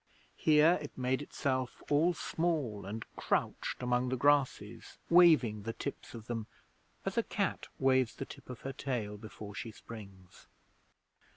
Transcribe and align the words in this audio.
Here 0.35 0.79
it 0.81 0.97
made 0.97 1.21
itself 1.21 1.83
all 1.91 2.15
small 2.15 2.87
and 2.87 3.05
crouched 3.15 3.83
among 3.83 4.09
the 4.09 4.17
grasses, 4.17 4.97
waving 5.11 5.61
the 5.61 5.73
tips 5.73 6.15
of 6.15 6.25
them 6.25 6.47
as 7.05 7.19
a 7.19 7.23
cat 7.23 7.67
waves 7.77 8.15
the 8.15 8.25
tip 8.25 8.49
of 8.49 8.61
her 8.61 8.73
tail 8.73 9.15
before 9.19 9.53
she 9.53 9.69
springs. 9.69 10.47